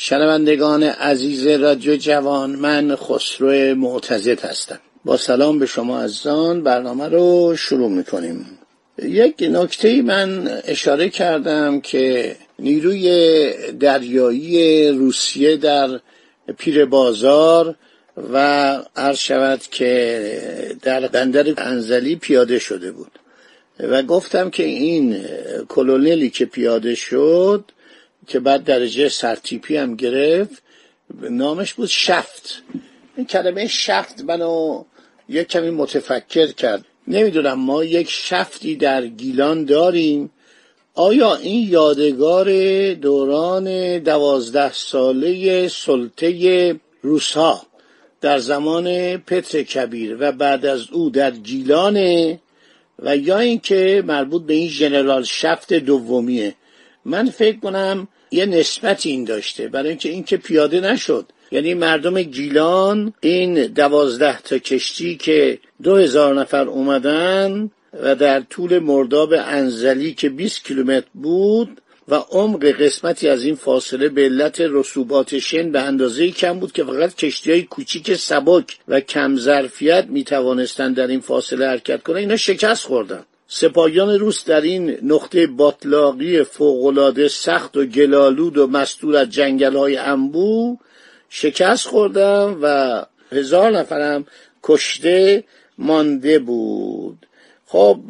[0.00, 4.78] شنوندگان عزیز رادیو جوان من خسرو معتزد هستم.
[5.04, 8.58] با سلام به شما عزیزان برنامه رو شروع می‌کنیم.
[9.02, 16.00] یک نکته من اشاره کردم که نیروی دریایی روسیه در
[16.58, 17.74] پیر بازار
[18.32, 18.38] و
[18.96, 23.12] عرض شود که در بندر انزلی پیاده شده بود.
[23.80, 25.24] و گفتم که این
[25.68, 27.64] کلونلی که پیاده شد
[28.28, 30.62] که بعد درجه سرتیپی هم گرفت
[31.30, 32.62] نامش بود شفت.
[33.16, 34.84] این کلمه شفت منو
[35.28, 36.84] یک کمی متفکر کرد.
[37.08, 40.30] نمی‌دونم ما یک شفتی در گیلان داریم.
[40.94, 42.48] آیا این یادگار
[42.94, 47.62] دوران دوازده ساله سلطه روسها
[48.20, 52.40] در زمان پتر کبیر و بعد از او در گیلانه
[52.98, 56.54] و یا اینکه مربوط به این ژنرال شفت دومیه؟
[57.04, 61.26] من فکر کنم یه نسبت این داشته برای اینکه این که پیاده نشد.
[61.50, 67.70] یعنی مردم گیلان این دوازده تا کشتی که دو هزار نفر اومدن
[68.02, 74.08] و در طول مرداب انزلی که 20 کیلومتر بود و عمق قسمتی از این فاصله
[74.08, 79.00] به علت رسوبات شن به اندازه کم بود که فقط کشتی های کوچیک سبک و
[79.00, 83.24] کم ظرفیت می توانستند در این فاصله حرکت کنند اینا شکست خوردن.
[83.48, 89.96] سپاهیان روس در این نقطه باطلاقی فوقالعاده سخت و گلالود و مستور از جنگل های
[89.96, 90.78] انبو
[91.28, 94.26] شکست خوردن و هزار نفرم
[94.62, 95.44] کشته
[95.78, 97.26] مانده بود.
[97.66, 98.00] خب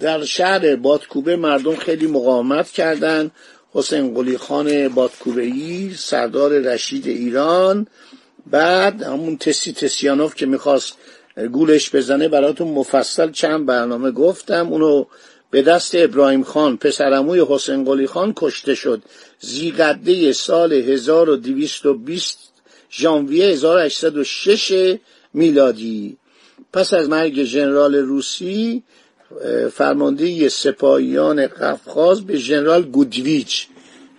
[0.00, 3.30] در شهر بادکوبه مردم خیلی مقاومت کردند
[3.72, 7.86] حسین قلی خان بادکوبه ای سردار رشید ایران
[8.46, 10.98] بعد همون تسی تسیانوف که می‌خواست
[11.52, 14.68] گولش بزنه براتون مفصل چند برنامه گفتم.
[14.68, 15.04] اونو
[15.50, 19.02] به دست ابراهیم خان پسرموی حسین قلی خان کشته شد.
[19.40, 22.38] زیقده سال 1220
[22.92, 24.96] ژانویه 1806
[25.34, 26.16] میلادی.
[26.72, 28.82] پس از مرگ ژنرال روسی
[29.72, 33.66] فرمانده سپاهیان قفقاز به ژنرال گودویچ.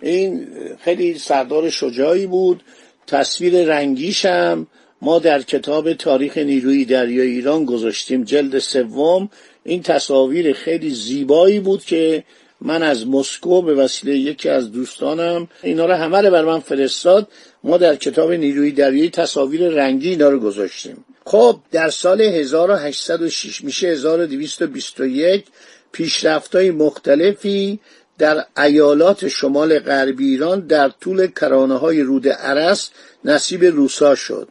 [0.00, 0.46] این
[0.84, 2.62] خیلی سردار شجاعی بود.
[3.06, 4.66] تصویر رنگیشم
[5.02, 9.30] ما در کتاب تاریخ نیروی دریای ایران گذاشتیم جلد سوم.
[9.64, 12.24] این تصاویر خیلی زیبایی بود که
[12.60, 17.28] من از مسکو به وسیله یکی از دوستانم اینا رو همه رو بر من فرستاد.
[17.64, 21.04] ما در کتاب نیروی دریایی تصاویر رنگی اینا رو گذاشتیم.
[21.24, 25.44] خب در سال 1806 میشه 1221
[25.92, 27.80] پیشرفت‌های مختلفی
[28.18, 32.90] در ایالات شمال غربی ایران در طول کرانه های رود عرس
[33.24, 34.48] نصیب روسا شد.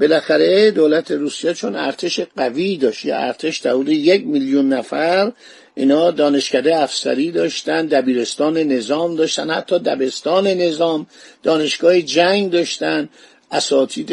[0.00, 5.32] بالاخره دولت روسیه چون ارتش قوی داشت یا ارتش در یک میلیون نفر
[5.74, 11.06] اینا دانشکده افسری داشتن دبیرستان نظام داشتن حتی دبستان نظام
[11.42, 13.08] دانشگاه جنگ داشتن
[13.50, 14.08] اساتید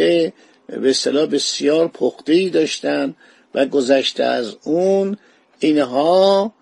[0.67, 3.15] به اصطلاح بسیار پخته ای داشتن
[3.55, 5.17] و گذشته از اون
[5.59, 6.53] اینها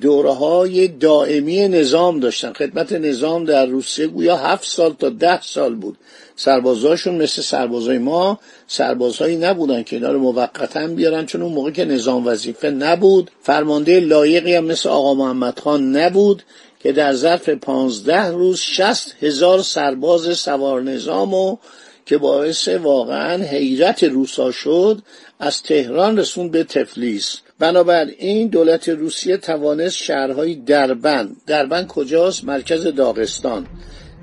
[0.00, 2.52] دوره های دائمی نظام داشتن.
[2.52, 5.96] خدمت نظام در روسیه گویا هفت سال تا ده سال بود.
[6.36, 11.84] سربازاشون مثل سربازای ما سربازهایی نبودن که اینا رو موقتا بیارن چون اون موقع که
[11.84, 13.30] نظام وظیفه نبود.
[13.42, 16.42] فرمانده لایقی هم مثل آقا محمد خان نبود
[16.80, 21.56] که در ظرف پانزده روز شست هزار سرباز سوار نظام و
[22.06, 25.02] که باعث واقعا حیرت روسا شد
[25.40, 27.38] از تهران رسون به تفلیس.
[27.64, 31.36] بنابراین دولت روسیه توانست شهرهای دربند.
[31.46, 33.66] دربند کجاست؟ مرکز داغستان.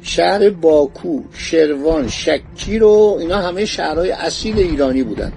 [0.01, 5.33] شهر باکو شروان شکی رو اینا همه شهرهای اصیل ایرانی بودن.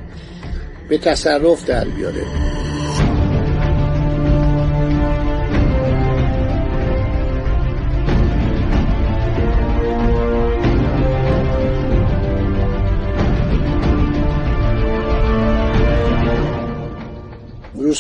[0.89, 2.23] به تصرف در بیاره.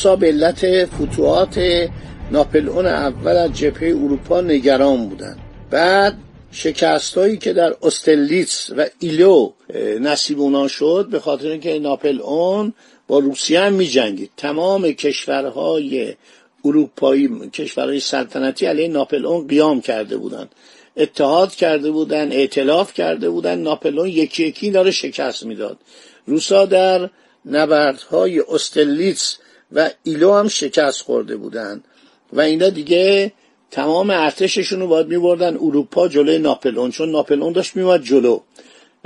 [0.04, 1.60] روسا به علت فتوحات
[2.30, 5.38] ناپلئون اول از جبهه اروپا نگران بودند.
[5.70, 6.14] بعد
[6.52, 9.52] شکست هایی که در استلیتس و ایلو
[10.00, 12.72] نصیب اونا شد به خاطر اینکه ناپل اون
[13.08, 16.14] با روسیه هم می جنگید تمام کشورهای
[16.64, 20.48] اروپایی کشورهای سلطنتی علیه ناپل اون قیام کرده بودند.
[20.96, 25.78] اتحاد کرده بودن ائتلاف کرده بودن ناپلون یکی یکی داره شکست می‌داد.
[26.26, 27.10] روسا در
[27.46, 29.36] نبردهای استلیتس
[29.74, 31.82] و ایلو هم شکست خورده بودن.
[32.32, 33.32] و اینا دیگه
[33.70, 38.40] تمام ارتششون رو باید میبردن اروپا جلوی ناپلون چون ناپلون داشت میومد جلو.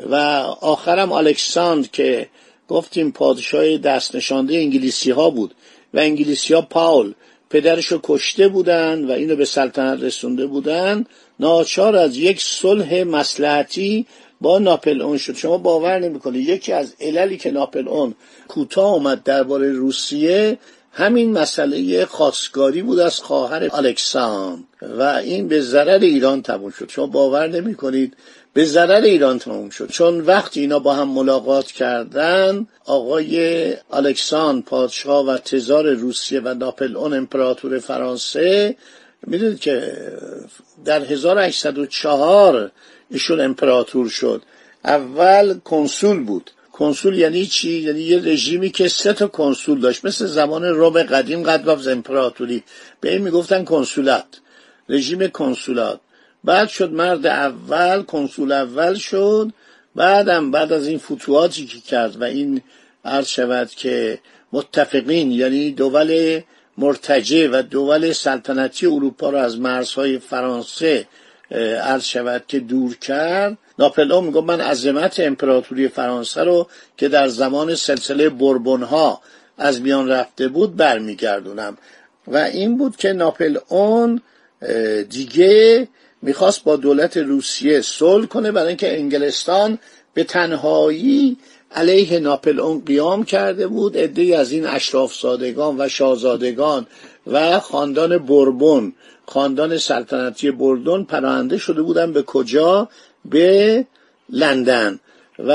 [0.06, 0.14] و
[0.60, 2.28] آخرم الکساندر که
[2.68, 5.54] گفتیم پادشاه دست نشانده انگلیسی ها بود.
[5.94, 7.12] و انگلیسی ها پاول
[7.50, 11.04] پدرش رو کشته بودن و اینو به سلطنت رسونده بودن.
[11.40, 14.06] ناچار از یک صلح مسلحتی
[14.40, 15.34] با ناپل اون شد.
[15.34, 18.14] شما باور نمی‌کنید یکی از عللی که ناپل اون
[18.48, 20.58] کوتاه آمد درباره روسیه
[20.92, 24.64] همین مسئله خواستگاری بود از خواهر الکسان
[24.98, 26.90] و این به ضرر ایران تموم شد.
[26.90, 28.16] شما باور نمی کنید
[28.52, 29.90] به ضرر ایران تموم شد.
[29.90, 36.96] چون وقتی اینا با هم ملاقات کردن آقای الکسان پادشاه و تزار روسیه و ناپل
[36.96, 38.76] اون امپراتور فرانسه
[39.26, 39.92] می‌دونید که
[40.84, 42.70] در 1804
[43.10, 44.42] ایشون امپراتور شد.
[44.84, 46.50] اول کنسول بود.
[46.72, 50.04] کنسول یعنی چی؟ یعنی یه رژیمی که سه تا کنسول داشت.
[50.04, 52.62] مثل زمان روم قدیم قبل از امپراتوری.
[53.00, 54.40] به این می‌گفتن کنسولات.
[54.88, 56.00] رژیم کنسولات.
[56.44, 59.52] بعد شد مرد اول کنسول اول شد.
[59.94, 62.62] بعدم بعد از این فتوحاتی که کرد و این
[63.04, 64.18] عرض شود که
[64.52, 66.40] متفقین یعنی دول
[66.78, 71.06] مرتجع و دول سلطنتی اروپا را از مرزهای فرانسه
[71.82, 73.58] عرض شود که دور کرد.
[73.78, 79.20] ناپلئون میگه من عظمت امپراتوری فرانسه رو که در زمان سلسله بربون ها
[79.58, 81.78] از میان رفته بود برمیگردونم.
[82.26, 84.20] و این بود که ناپلئون
[85.10, 85.88] دیگه
[86.22, 89.78] می‌خواست با دولت روسیه صلح کنه برای اینکه انگلستان
[90.14, 91.36] به تنهایی
[91.72, 96.86] علیه ناپلئون قیام کرده بود عده از این اشراف زادگان و شاهزادگان
[97.26, 98.92] و خاندان بربون
[99.26, 102.88] خاندان سلطنتی بردون پناهنده شده بودن به کجا؟
[103.24, 103.86] به
[104.30, 105.00] لندن.
[105.38, 105.52] و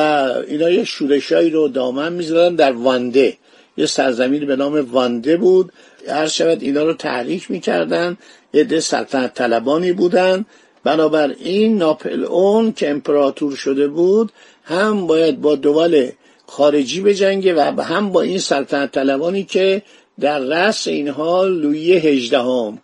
[0.48, 3.38] اینا یه شورشایی رو دامن می‌زدن در وانده.
[3.78, 5.72] یه سرزمین به نام وانده بود.
[6.08, 8.18] هر شود اینا رو تحریک می‌کردن.
[8.54, 10.46] عده سلطنت طلبانی بودن.
[10.84, 14.32] بنابراین ناپل اون که امپراتور شده بود
[14.64, 16.10] هم باید با دول
[16.48, 19.82] خارجی بجنگه و هم با این سلطنت طلبانی که
[20.20, 22.82] در رأس اینها لویی هجدهم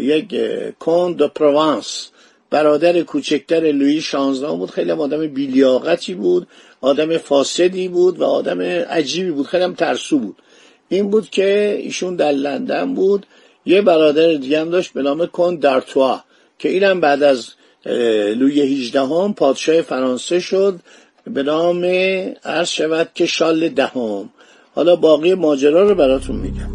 [0.00, 0.34] یک
[0.78, 2.08] کون دو پروانس.
[2.50, 6.46] برادر کوچکتر لویی شانزدهم بود خیلی آدم بیلیاقتی بود
[6.80, 10.36] آدم فاسدی بود و آدم عجیبی بود خیلی هم ترسو بود.
[10.88, 13.26] این بود که ایشون در لندن بود.
[13.66, 16.20] یه برادر دیگه هم داشت به نام کن دارتوا
[16.58, 17.48] که اینم بعد از
[18.36, 20.80] لوی هیجدهم پادشاه فرانسه شد
[21.24, 21.84] به نام
[22.44, 24.30] عرض شود که شال دهم.
[24.74, 26.73] حالا باقی ماجرا رو براتون میگم.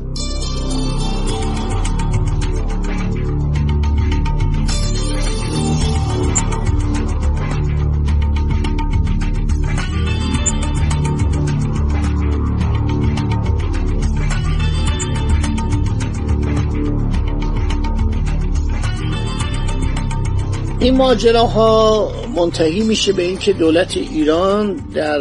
[20.81, 25.19] این ماجراها منتهی میشه به اینکه دولت ایران در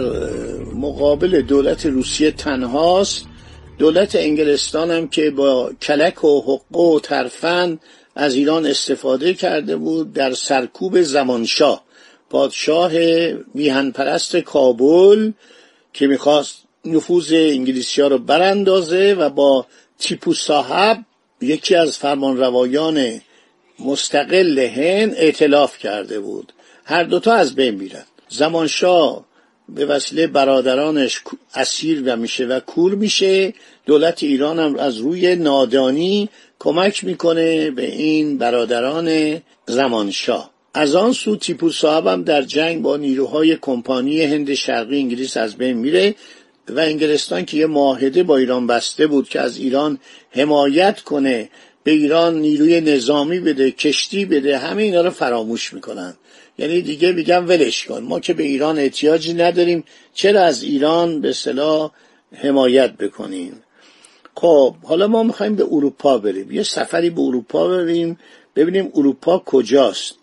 [0.75, 3.27] مقابل دولت روسیه تنهاست.
[3.79, 7.79] دولت انگلستان هم که با کلک و حقه و ترفن
[8.17, 11.85] از ایران استفاده کرده بود در سرکوب زمانشاه.
[12.31, 12.93] پادشاه
[13.55, 15.31] میهن پرست کابل
[15.93, 19.67] که می‌خواست نفوذ انگلیسی ها رو براندازه و با
[19.99, 20.99] تیپو صاحب
[21.41, 23.21] یکی از فرمانروایان
[23.79, 26.53] مستقل هند اعتلاف کرده بود.
[26.85, 28.05] هر دوتا از بین میرن.
[28.29, 29.25] زمانشاه
[29.69, 31.21] به وسیله برادرانش
[31.55, 33.55] اسیر و میشه و کور میشه.
[33.87, 40.51] دولت ایران هم از روی نادانی کمک می‌کنه به این برادران زمانشاه.
[40.75, 45.77] از آن سو تیپو صاحب در جنگ با نیروهای کمپانی هند شرقی انگلیس از بین
[45.77, 46.15] میره
[46.69, 49.99] و انگلستان که یه معاهده با ایران بسته بود که از ایران
[50.31, 51.51] حمایت کنه
[51.89, 56.15] به ایران نیروی نظامی بده کشتی بده همه اینا رو فراموش می‌کنن.
[56.59, 57.99] یعنی دیگه میگم ولش کن.
[57.99, 61.91] ما که به ایران احتیاجی نداریم چرا از ایران به صلاح
[62.33, 63.63] حمایت بکنیم؟
[64.37, 66.53] خب حالا ما می‌خوایم به اروپا بریم.
[66.53, 68.19] یه سفری به اروپا بریم
[68.57, 70.15] ببینیم اروپا کجاست.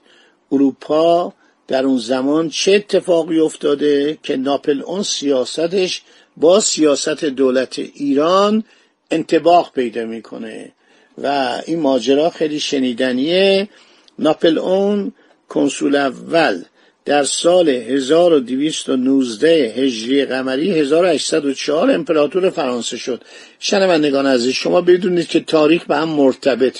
[0.52, 1.34] اروپا
[1.68, 6.02] در اون زمان چه اتفاقی افتاده که ناپل اون سیاستش
[6.38, 8.64] با سیاست دولت ایران
[9.12, 10.72] انتباق پیدا می‌کنه؟
[11.18, 13.70] و این ماجرا خیلی شنیدنیه.
[14.20, 15.14] ناپل اون
[15.50, 16.64] کنسول اول
[17.06, 23.22] در سال 1219 هجری قمری 1804 امپراتور فرانسه شد.
[23.60, 26.80] شنوندگان عزیز شما بدونید که تاریخ به هم مرتبط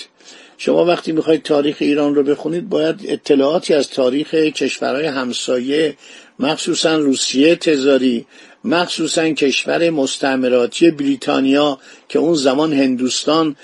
[0.58, 5.96] شما وقتی می‌خواید تاریخ ایران رو بخونید باید اطلاعاتی از تاریخ کشورهای همسایه
[6.38, 8.26] مخصوصا روسیه تزاری
[8.64, 11.78] مخصوصا کشور مستعمراتی بریتانیا
[12.08, 13.56] که اون زمان هندوستان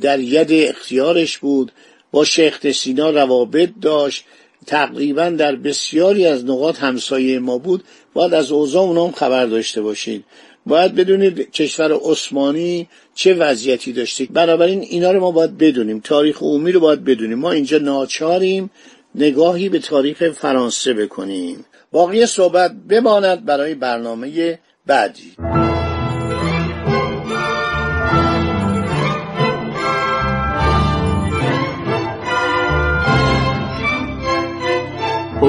[0.00, 1.72] در ید اختیارش بود.
[2.10, 4.24] با شیخ سینا روابط داشت.
[4.66, 7.84] تقریبا در بسیاری از نقاط همسایه ما بود.
[8.14, 10.24] باید از اوضاع اونام خبر داشته باشید
[10.66, 14.28] باید بدونید کشور عثمانی چه وضعیتی داشته.
[14.30, 16.00] بنابراین اینا رو ما باید بدونیم.
[16.00, 17.38] تاریخ عمومی رو باید بدونیم.
[17.38, 18.70] ما اینجا ناچاریم
[19.14, 21.64] نگاهی به تاریخ فرانسه بکنیم.
[21.92, 25.32] باقی صحبت بماند برای برنامه بعدی.